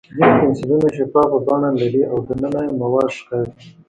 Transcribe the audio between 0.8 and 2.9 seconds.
شفاف بڼه لري او دننه یې